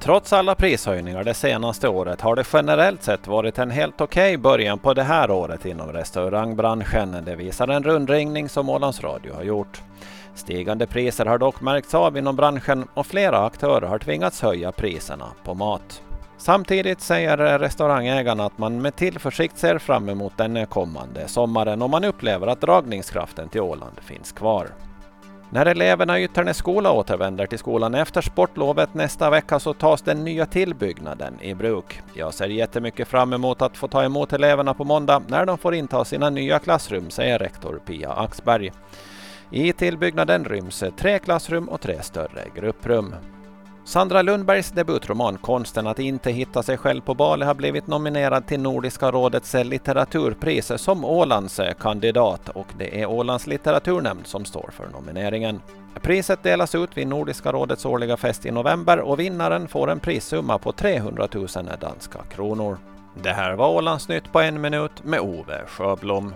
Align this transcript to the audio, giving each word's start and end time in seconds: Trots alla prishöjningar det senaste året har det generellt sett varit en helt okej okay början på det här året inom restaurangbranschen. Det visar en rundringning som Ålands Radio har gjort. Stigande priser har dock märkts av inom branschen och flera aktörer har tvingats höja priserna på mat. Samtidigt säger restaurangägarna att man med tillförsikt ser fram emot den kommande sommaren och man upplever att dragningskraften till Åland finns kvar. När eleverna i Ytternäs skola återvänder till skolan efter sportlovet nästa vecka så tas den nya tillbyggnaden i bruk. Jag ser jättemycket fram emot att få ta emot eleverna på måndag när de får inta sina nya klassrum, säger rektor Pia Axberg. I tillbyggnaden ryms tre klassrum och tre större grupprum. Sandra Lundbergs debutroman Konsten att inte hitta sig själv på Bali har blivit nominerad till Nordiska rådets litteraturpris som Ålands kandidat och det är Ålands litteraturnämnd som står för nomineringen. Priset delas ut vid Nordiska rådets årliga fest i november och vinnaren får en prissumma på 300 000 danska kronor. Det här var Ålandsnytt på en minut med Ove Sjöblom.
Trots 0.00 0.32
alla 0.32 0.54
prishöjningar 0.54 1.24
det 1.24 1.34
senaste 1.34 1.88
året 1.88 2.20
har 2.20 2.36
det 2.36 2.44
generellt 2.52 3.02
sett 3.02 3.26
varit 3.26 3.58
en 3.58 3.70
helt 3.70 4.00
okej 4.00 4.28
okay 4.28 4.36
början 4.36 4.78
på 4.78 4.94
det 4.94 5.02
här 5.02 5.30
året 5.30 5.66
inom 5.66 5.92
restaurangbranschen. 5.92 7.24
Det 7.24 7.36
visar 7.36 7.68
en 7.68 7.82
rundringning 7.82 8.48
som 8.48 8.68
Ålands 8.68 9.02
Radio 9.02 9.34
har 9.34 9.42
gjort. 9.42 9.82
Stigande 10.34 10.86
priser 10.86 11.26
har 11.26 11.38
dock 11.38 11.60
märkts 11.60 11.94
av 11.94 12.16
inom 12.16 12.36
branschen 12.36 12.88
och 12.94 13.06
flera 13.06 13.46
aktörer 13.46 13.86
har 13.86 13.98
tvingats 13.98 14.42
höja 14.42 14.72
priserna 14.72 15.26
på 15.44 15.54
mat. 15.54 16.02
Samtidigt 16.36 17.00
säger 17.00 17.58
restaurangägarna 17.58 18.44
att 18.44 18.58
man 18.58 18.82
med 18.82 18.96
tillförsikt 18.96 19.58
ser 19.58 19.78
fram 19.78 20.08
emot 20.08 20.32
den 20.36 20.66
kommande 20.66 21.28
sommaren 21.28 21.82
och 21.82 21.90
man 21.90 22.04
upplever 22.04 22.46
att 22.46 22.60
dragningskraften 22.60 23.48
till 23.48 23.60
Åland 23.60 24.00
finns 24.00 24.32
kvar. 24.32 24.68
När 25.50 25.66
eleverna 25.66 26.18
i 26.18 26.24
Ytternäs 26.24 26.56
skola 26.56 26.92
återvänder 26.92 27.46
till 27.46 27.58
skolan 27.58 27.94
efter 27.94 28.20
sportlovet 28.20 28.94
nästa 28.94 29.30
vecka 29.30 29.58
så 29.58 29.74
tas 29.74 30.02
den 30.02 30.24
nya 30.24 30.46
tillbyggnaden 30.46 31.34
i 31.40 31.54
bruk. 31.54 32.00
Jag 32.14 32.34
ser 32.34 32.48
jättemycket 32.48 33.08
fram 33.08 33.32
emot 33.32 33.62
att 33.62 33.76
få 33.76 33.88
ta 33.88 34.04
emot 34.04 34.32
eleverna 34.32 34.74
på 34.74 34.84
måndag 34.84 35.22
när 35.28 35.46
de 35.46 35.58
får 35.58 35.74
inta 35.74 36.04
sina 36.04 36.30
nya 36.30 36.58
klassrum, 36.58 37.10
säger 37.10 37.38
rektor 37.38 37.80
Pia 37.86 38.12
Axberg. 38.12 38.72
I 39.50 39.72
tillbyggnaden 39.72 40.44
ryms 40.44 40.84
tre 40.98 41.18
klassrum 41.18 41.68
och 41.68 41.80
tre 41.80 42.02
större 42.02 42.44
grupprum. 42.54 43.14
Sandra 43.88 44.22
Lundbergs 44.22 44.70
debutroman 44.70 45.38
Konsten 45.38 45.86
att 45.86 45.98
inte 45.98 46.30
hitta 46.30 46.62
sig 46.62 46.76
själv 46.76 47.00
på 47.00 47.14
Bali 47.14 47.44
har 47.44 47.54
blivit 47.54 47.86
nominerad 47.86 48.46
till 48.46 48.60
Nordiska 48.60 49.10
rådets 49.10 49.54
litteraturpris 49.54 50.72
som 50.76 51.04
Ålands 51.04 51.60
kandidat 51.80 52.48
och 52.48 52.66
det 52.78 53.02
är 53.02 53.06
Ålands 53.06 53.46
litteraturnämnd 53.46 54.26
som 54.26 54.44
står 54.44 54.70
för 54.72 54.88
nomineringen. 54.88 55.60
Priset 56.02 56.42
delas 56.42 56.74
ut 56.74 56.96
vid 56.96 57.06
Nordiska 57.08 57.52
rådets 57.52 57.86
årliga 57.86 58.16
fest 58.16 58.46
i 58.46 58.50
november 58.50 58.98
och 58.98 59.20
vinnaren 59.20 59.68
får 59.68 59.90
en 59.90 60.00
prissumma 60.00 60.58
på 60.58 60.72
300 60.72 61.28
000 61.34 61.46
danska 61.80 62.18
kronor. 62.34 62.78
Det 63.22 63.32
här 63.32 63.52
var 63.52 63.68
Ålandsnytt 63.68 64.32
på 64.32 64.40
en 64.40 64.60
minut 64.60 65.04
med 65.04 65.20
Ove 65.20 65.62
Sjöblom. 65.66 66.34